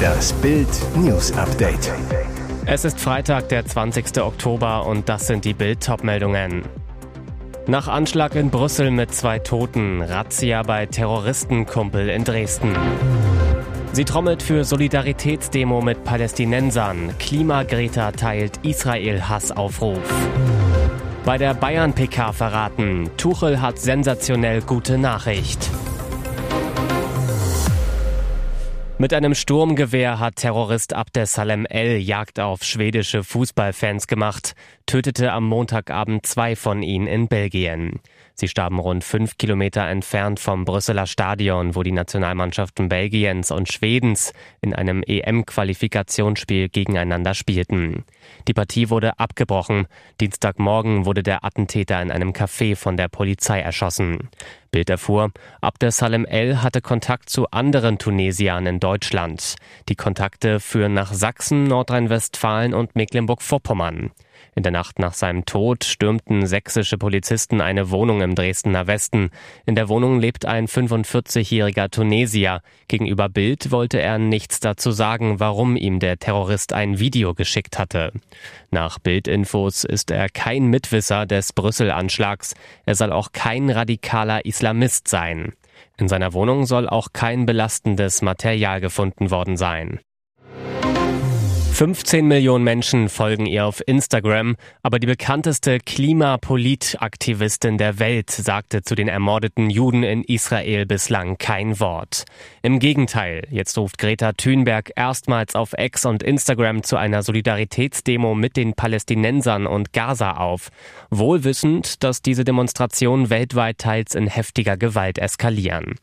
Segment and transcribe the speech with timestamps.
[0.00, 1.92] Das Bild News Update.
[2.66, 4.20] Es ist Freitag, der 20.
[4.20, 6.64] Oktober und das sind die Bild meldungen
[7.66, 12.74] Nach Anschlag in Brüssel mit zwei Toten, Razzia bei Terroristenkumpel in Dresden.
[13.92, 17.14] Sie trommelt für Solidaritätsdemo mit Palästinensern.
[17.18, 19.98] Klimagreta teilt Israel-Hassaufruf.
[21.24, 25.68] Bei der Bayern-PK verraten, Tuchel hat sensationell gute Nachricht.
[29.00, 34.54] Mit einem Sturmgewehr hat Terrorist Abdesalem El Jagd auf schwedische Fußballfans gemacht,
[34.84, 38.00] tötete am Montagabend zwei von ihnen in Belgien.
[38.34, 44.34] Sie starben rund fünf Kilometer entfernt vom Brüsseler Stadion, wo die Nationalmannschaften Belgiens und Schwedens
[44.60, 48.04] in einem EM-Qualifikationsspiel gegeneinander spielten.
[48.48, 49.86] Die Partie wurde abgebrochen.
[50.20, 54.28] Dienstagmorgen wurde der Attentäter in einem Café von der Polizei erschossen.
[54.70, 59.56] Bild erfuhr, Abdesalem El hatte Kontakt zu anderen Tunesiern in Deutschland.
[59.88, 64.12] Die Kontakte führen nach Sachsen, Nordrhein-Westfalen und Mecklenburg-Vorpommern.
[64.56, 69.30] In der Nacht nach seinem Tod stürmten sächsische Polizisten eine Wohnung im Dresdner Westen.
[69.66, 72.62] In der Wohnung lebt ein 45-jähriger Tunesier.
[72.88, 78.12] Gegenüber Bild wollte er nichts dazu sagen, warum ihm der Terrorist ein Video geschickt hatte.
[78.70, 82.54] Nach Bildinfos ist er kein Mitwisser des Brüssel-Anschlags.
[82.86, 84.59] Er soll auch kein radikaler Islamist
[85.08, 85.54] sein.
[85.96, 90.00] In seiner Wohnung soll auch kein belastendes Material gefunden worden sein.
[91.80, 98.94] 15 Millionen Menschen folgen ihr auf Instagram, aber die bekannteste Klimapolitaktivistin der Welt sagte zu
[98.94, 102.26] den ermordeten Juden in Israel bislang kein Wort.
[102.60, 108.58] Im Gegenteil, jetzt ruft Greta Thunberg erstmals auf X und Instagram zu einer Solidaritätsdemo mit
[108.58, 110.68] den Palästinensern und Gaza auf,
[111.08, 115.94] wohlwissend, dass diese Demonstrationen weltweit teils in heftiger Gewalt eskalieren.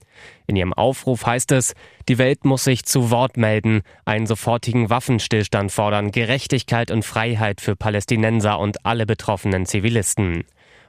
[0.48, 1.74] In ihrem Aufruf heißt es,
[2.08, 7.76] die Welt muss sich zu Wort melden, einen sofortigen Waffenstillstand fordern, Gerechtigkeit und Freiheit für
[7.76, 10.46] Palästinenser und alle betroffenen Zivilisten.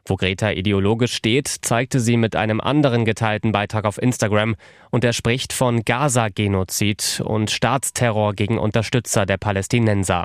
[0.08, 4.56] Wo Greta ideologisch steht, zeigte sie mit einem anderen geteilten Beitrag auf Instagram
[4.90, 10.24] und er spricht von Gaza-Genozid und Staatsterror gegen Unterstützer der Palästinenser.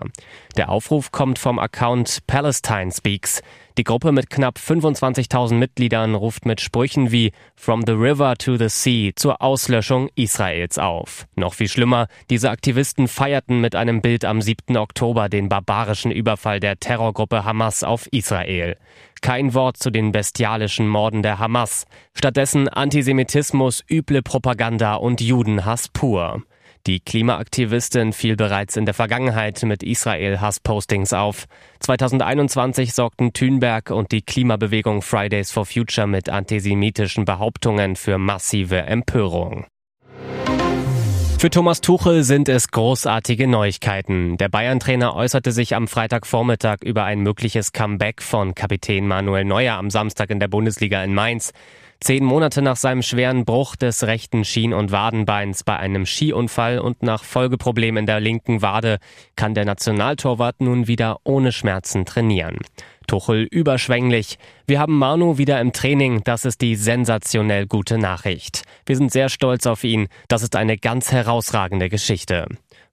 [0.55, 3.41] Der Aufruf kommt vom Account Palestine Speaks.
[3.79, 8.69] Die Gruppe mit knapp 25.000 Mitgliedern ruft mit Sprüchen wie From the River to the
[8.69, 11.25] Sea zur Auslöschung Israels auf.
[11.35, 14.78] Noch viel schlimmer, diese Aktivisten feierten mit einem Bild am 7.
[14.78, 18.78] Oktober den barbarischen Überfall der Terrorgruppe Hamas auf Israel.
[19.22, 21.85] Kein Wort zu den bestialischen Morden der Hamas.
[22.13, 26.44] Stattdessen Antisemitismus, üble Propaganda und Judenhass pur.
[26.85, 31.45] Die Klimaaktivistin fiel bereits in der Vergangenheit mit Israel-Hass-Postings auf.
[31.79, 39.66] 2021 sorgten Thünberg und die Klimabewegung Fridays for Future mit antisemitischen Behauptungen für massive Empörung.
[41.39, 44.38] Für Thomas Tuchel sind es großartige Neuigkeiten.
[44.38, 49.89] Der Bayern-Trainer äußerte sich am Freitagvormittag über ein mögliches Comeback von Kapitän Manuel Neuer am
[49.89, 51.53] Samstag in der Bundesliga in Mainz.
[52.03, 57.01] Zehn Monate nach seinem schweren Bruch des rechten Schien- und Wadenbeins bei einem Skiunfall und
[57.01, 58.97] nach Folgeproblemen in der linken Wade
[59.37, 62.57] kann der Nationaltorwart nun wieder ohne Schmerzen trainieren.
[63.07, 64.37] Tuchel überschwänglich.
[64.67, 66.25] Wir haben Manu wieder im Training.
[66.25, 68.63] Das ist die sensationell gute Nachricht.
[68.85, 70.09] Wir sind sehr stolz auf ihn.
[70.27, 72.47] Das ist eine ganz herausragende Geschichte.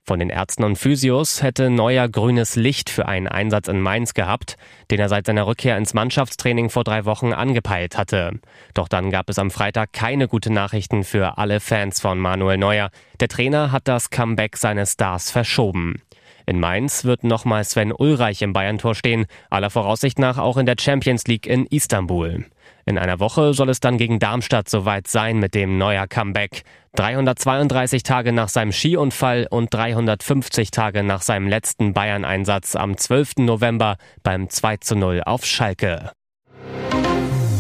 [0.04, 4.56] Von den Ärzten und Physios hätte Neuer grünes Licht für einen Einsatz in Mainz gehabt,
[4.90, 8.40] den er seit seiner Rückkehr ins Mannschaftstraining vor drei Wochen angepeilt hatte.
[8.74, 12.90] Doch dann gab es am Freitag keine gute Nachrichten für alle Fans von Manuel Neuer.
[13.20, 16.02] Der Trainer hat das Comeback seines Stars verschoben.
[16.46, 20.74] In Mainz wird nochmal Sven Ulreich im Bayern-Tor stehen, aller Voraussicht nach auch in der
[20.80, 22.46] Champions League in Istanbul.
[22.90, 26.64] In einer Woche soll es dann gegen Darmstadt soweit sein mit dem neuer Comeback.
[26.96, 33.34] 332 Tage nach seinem Skiunfall und 350 Tage nach seinem letzten Bayern-Einsatz am 12.
[33.36, 36.10] November beim 2 zu 0 auf Schalke.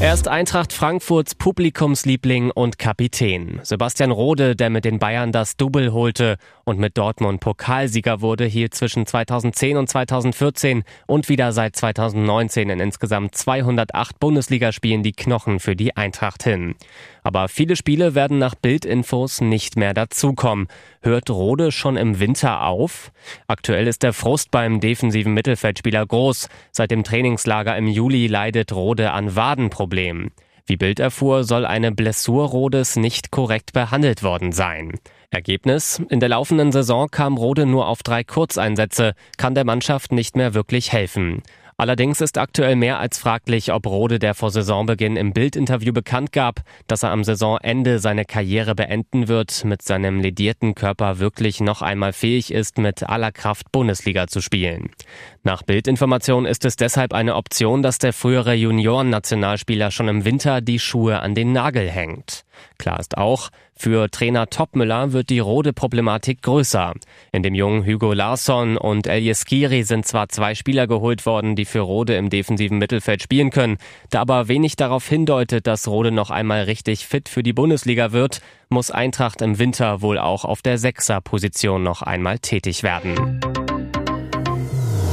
[0.00, 3.60] Er ist Eintracht Frankfurts Publikumsliebling und Kapitän.
[3.62, 6.38] Sebastian Rode, der mit den Bayern das Double holte
[6.70, 12.78] und mit Dortmund Pokalsieger wurde, hielt zwischen 2010 und 2014 und wieder seit 2019 in
[12.78, 16.76] insgesamt 208 Bundesligaspielen die Knochen für die Eintracht hin.
[17.24, 20.68] Aber viele Spiele werden nach Bildinfos nicht mehr dazukommen.
[21.02, 23.10] Hört Rode schon im Winter auf?
[23.48, 26.48] Aktuell ist der Frust beim defensiven Mittelfeldspieler groß.
[26.70, 30.30] Seit dem Trainingslager im Juli leidet Rode an Wadenproblemen.
[30.66, 35.00] Wie Bild erfuhr, soll eine Blessur Rodes nicht korrekt behandelt worden sein.
[35.30, 36.02] Ergebnis?
[36.08, 40.54] In der laufenden Saison kam Rode nur auf drei Kurzeinsätze, kann der Mannschaft nicht mehr
[40.54, 41.42] wirklich helfen.
[41.80, 46.60] Allerdings ist aktuell mehr als fraglich, ob Rode, der vor Saisonbeginn im Bildinterview bekannt gab,
[46.88, 52.12] dass er am Saisonende seine Karriere beenden wird, mit seinem ledierten Körper wirklich noch einmal
[52.12, 54.90] fähig ist, mit aller Kraft Bundesliga zu spielen.
[55.42, 60.78] Nach Bildinformation ist es deshalb eine Option, dass der frühere Junioren-Nationalspieler schon im Winter die
[60.78, 62.44] Schuhe an den Nagel hängt.
[62.76, 66.92] Klar ist auch, für Trainer Topmüller wird die Rode-Problematik größer.
[67.32, 71.64] In dem jungen Hugo Larsson und Elias Skiri sind zwar zwei Spieler geholt worden, die
[71.64, 73.78] für Rode im defensiven Mittelfeld spielen können,
[74.10, 78.42] da aber wenig darauf hindeutet, dass Rode noch einmal richtig fit für die Bundesliga wird,
[78.68, 83.40] muss Eintracht im Winter wohl auch auf der Sechser-Position noch einmal tätig werden.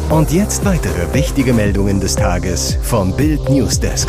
[0.10, 4.08] Und jetzt weitere wichtige Meldungen des Tages vom Bild Newsdesk.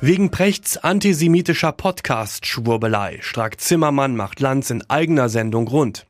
[0.00, 3.18] Wegen Prechts antisemitischer Podcast-Schwurbelei.
[3.20, 6.06] Strack Zimmermann macht Lanz in eigener Sendung rund.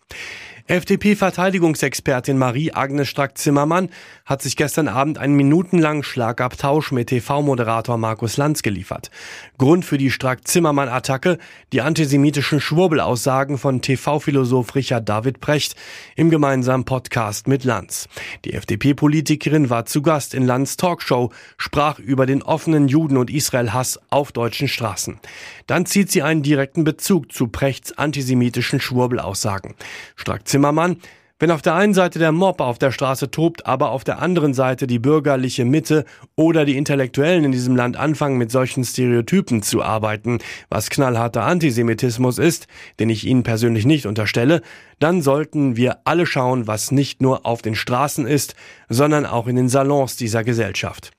[0.70, 3.88] FDP-Verteidigungsexpertin Marie-Agnes Strack-Zimmermann
[4.24, 9.10] hat sich gestern Abend einen minutenlangen Schlagabtausch mit TV-Moderator Markus Lanz geliefert.
[9.58, 11.38] Grund für die Strack-Zimmermann-Attacke
[11.72, 15.74] die antisemitischen Schwurbelaussagen von TV-Philosoph Richard David Precht
[16.14, 18.08] im gemeinsamen Podcast mit Lanz.
[18.44, 23.98] Die FDP-Politikerin war zu Gast in Lanz Talkshow, sprach über den offenen Juden- und Israel-Hass
[24.10, 25.18] auf deutschen Straßen.
[25.66, 29.74] Dann zieht sie einen direkten Bezug zu Prechts antisemitischen Schwurbelaussagen.
[30.14, 30.98] Strack Zimmermann,
[31.38, 34.52] wenn auf der einen Seite der Mob auf der Straße tobt, aber auf der anderen
[34.52, 36.04] Seite die bürgerliche Mitte
[36.36, 42.36] oder die Intellektuellen in diesem Land anfangen, mit solchen Stereotypen zu arbeiten, was knallharter Antisemitismus
[42.36, 42.66] ist,
[42.98, 44.60] den ich Ihnen persönlich nicht unterstelle,
[44.98, 48.54] dann sollten wir alle schauen, was nicht nur auf den Straßen ist,
[48.90, 51.10] sondern auch in den Salons dieser Gesellschaft.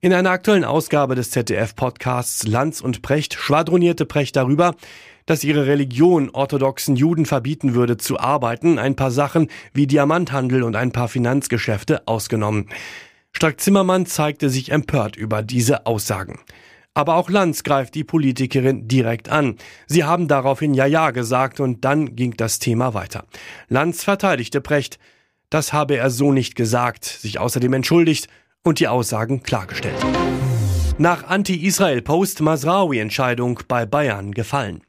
[0.00, 4.74] In einer aktuellen Ausgabe des ZDF-Podcasts Lanz und Precht schwadronierte Precht darüber,
[5.26, 10.76] dass ihre Religion orthodoxen Juden verbieten würde zu arbeiten, ein paar Sachen wie Diamanthandel und
[10.76, 12.68] ein paar Finanzgeschäfte ausgenommen.
[13.32, 16.40] Strack-Zimmermann zeigte sich empört über diese Aussagen.
[16.94, 19.56] Aber auch Lanz greift die Politikerin direkt an.
[19.86, 23.24] Sie haben daraufhin Ja-Ja gesagt und dann ging das Thema weiter.
[23.68, 24.98] Lanz verteidigte Precht.
[25.48, 28.28] Das habe er so nicht gesagt, sich außerdem entschuldigt
[28.62, 30.04] und die Aussagen klargestellt.
[30.98, 34.82] Nach Anti-Israel-Post Masraoui-Entscheidung bei Bayern gefallen.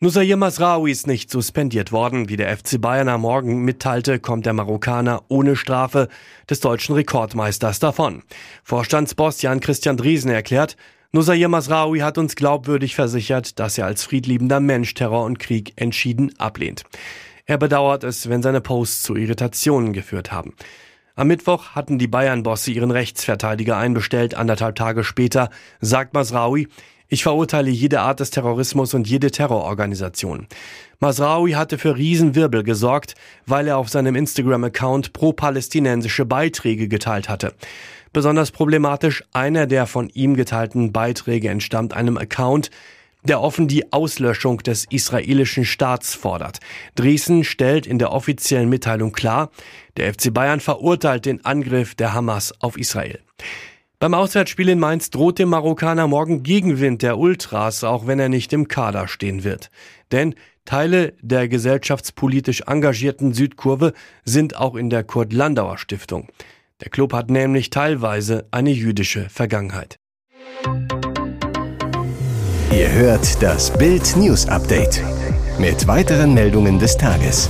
[0.00, 2.28] Nusayr Masraoui ist nicht suspendiert worden.
[2.28, 6.08] Wie der FC Bayern am Morgen mitteilte, kommt der Marokkaner ohne Strafe
[6.50, 8.22] des deutschen Rekordmeisters davon.
[8.64, 10.76] Vorstandsboss Jan-Christian Driesen erklärt,
[11.12, 16.38] Nusayr Masraoui hat uns glaubwürdig versichert, dass er als friedliebender Mensch Terror und Krieg entschieden
[16.38, 16.82] ablehnt.
[17.46, 20.54] Er bedauert es, wenn seine Posts zu Irritationen geführt haben.
[21.14, 24.34] Am Mittwoch hatten die Bayern-Bosse ihren Rechtsverteidiger einbestellt.
[24.34, 25.48] Anderthalb Tage später
[25.80, 26.66] sagt Masraoui,
[27.14, 30.48] ich verurteile jede Art des Terrorismus und jede Terrororganisation.
[30.98, 33.14] Masraoui hatte für Riesenwirbel gesorgt,
[33.46, 37.54] weil er auf seinem Instagram-Account pro-palästinensische Beiträge geteilt hatte.
[38.12, 42.70] Besonders problematisch, einer der von ihm geteilten Beiträge entstammt einem Account,
[43.22, 46.58] der offen die Auslöschung des israelischen Staats fordert.
[46.96, 49.50] Driesen stellt in der offiziellen Mitteilung klar,
[49.96, 53.20] der FC Bayern verurteilt den Angriff der Hamas auf Israel.
[54.04, 58.52] Beim Auswärtsspiel in Mainz droht dem Marokkaner morgen Gegenwind der Ultras, auch wenn er nicht
[58.52, 59.70] im Kader stehen wird.
[60.12, 60.34] Denn
[60.66, 66.28] Teile der gesellschaftspolitisch engagierten Südkurve sind auch in der Kurt-Landauer Stiftung.
[66.82, 69.96] Der Club hat nämlich teilweise eine jüdische Vergangenheit.
[72.72, 75.02] Ihr hört das Bild News Update
[75.58, 77.48] mit weiteren Meldungen des Tages.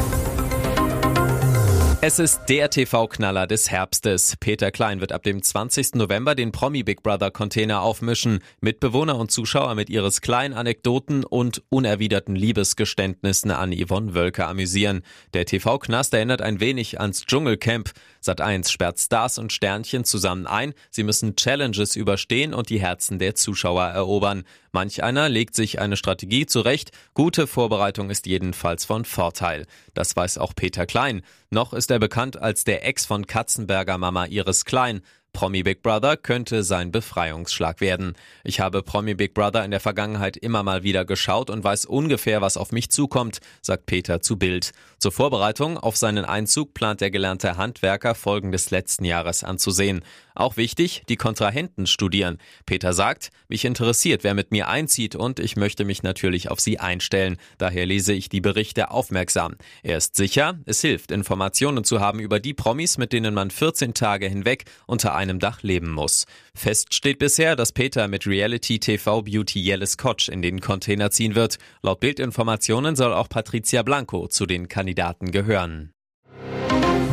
[2.06, 4.36] Es ist der TV-Knaller des Herbstes.
[4.38, 5.94] Peter Klein wird ab dem 20.
[5.94, 8.40] November den Promi Big Brother Container aufmischen.
[8.60, 15.00] Mitbewohner und Zuschauer mit ihres kleinen Anekdoten und unerwiderten Liebesgeständnissen an Yvonne Wölke amüsieren.
[15.32, 17.90] Der TV-Knast erinnert ein wenig ans Dschungelcamp.
[18.22, 20.74] Sat1 sperrt Stars und Sternchen zusammen ein.
[20.90, 24.44] Sie müssen Challenges überstehen und die Herzen der Zuschauer erobern.
[24.72, 26.90] Manch einer legt sich eine Strategie zurecht.
[27.14, 29.66] Gute Vorbereitung ist jedenfalls von Vorteil.
[29.94, 31.22] Das weiß auch Peter Klein.
[31.50, 35.02] Noch ist er bekannt als der Ex von Katzenberger Mama Iris Klein.
[35.34, 38.14] Promi Big Brother könnte sein Befreiungsschlag werden.
[38.44, 42.40] Ich habe Promi Big Brother in der Vergangenheit immer mal wieder geschaut und weiß ungefähr,
[42.40, 44.70] was auf mich zukommt, sagt Peter zu Bild.
[44.98, 50.02] Zur Vorbereitung auf seinen Einzug plant der gelernte Handwerker Folgen des letzten Jahres anzusehen.
[50.36, 52.38] Auch wichtig, die Kontrahenten studieren.
[52.64, 56.80] Peter sagt, mich interessiert, wer mit mir einzieht und ich möchte mich natürlich auf sie
[56.80, 57.36] einstellen.
[57.58, 59.56] Daher lese ich die Berichte aufmerksam.
[59.82, 63.94] Er ist sicher, es hilft, Informationen zu haben über die Promis, mit denen man 14
[63.94, 66.26] Tage hinweg unter einem Dach leben muss.
[66.54, 71.34] Fest steht bisher, dass Peter mit Reality TV Beauty Yellis Koch in den Container ziehen
[71.34, 71.58] wird.
[71.82, 75.93] Laut Bildinformationen soll auch Patricia Blanco zu den Kandidaten gehören.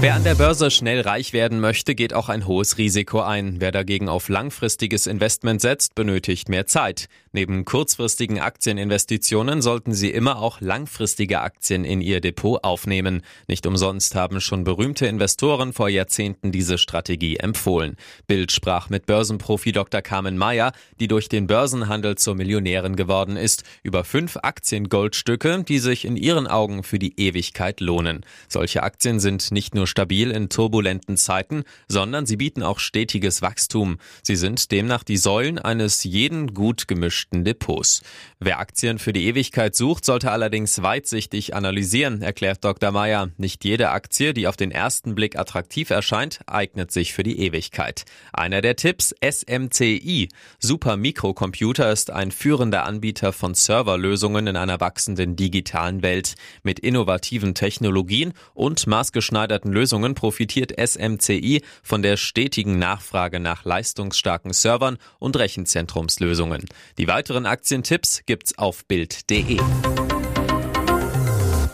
[0.01, 3.58] Wer an der Börse schnell reich werden möchte, geht auch ein hohes Risiko ein.
[3.62, 7.08] Wer dagegen auf langfristiges Investment setzt, benötigt mehr Zeit.
[7.34, 13.22] Neben kurzfristigen Aktieninvestitionen sollten Sie immer auch langfristige Aktien in Ihr Depot aufnehmen.
[13.48, 17.96] Nicht umsonst haben schon berühmte Investoren vor Jahrzehnten diese Strategie empfohlen.
[18.25, 20.01] Bild sprach mit Börsenprofi Dr.
[20.01, 26.05] Carmen Meyer, die durch den Börsenhandel zur Millionärin geworden ist, über fünf Aktiengoldstücke, die sich
[26.05, 28.25] in ihren Augen für die Ewigkeit lohnen.
[28.50, 33.98] Solche Aktien sind nicht nur stabil in turbulenten Zeiten, sondern sie bieten auch stetiges Wachstum.
[34.24, 38.02] Sie sind demnach die Säulen eines jeden gut gemischten Depots.
[38.40, 42.92] Wer Aktien für die Ewigkeit sucht, sollte allerdings weitsichtig analysieren, erklärt Dr.
[42.92, 43.30] Meyer.
[43.38, 48.06] Nicht jede Aktie, die auf den ersten Blick attraktiv erscheint, eignet sich für die Ewigkeit.
[48.34, 50.30] Einer der Tipps, SMCI.
[50.58, 56.36] Super Mikrocomputer ist ein führender Anbieter von Serverlösungen in einer wachsenden digitalen Welt.
[56.64, 64.54] Mit innovativen Technologien und maßgeschneiderten Lösungen Lösungen profitiert SMCI von der stetigen Nachfrage nach leistungsstarken
[64.54, 66.66] Servern und Rechenzentrumslösungen.
[67.00, 69.60] Die weiteren Aktientipps gibt's auf Bild.de.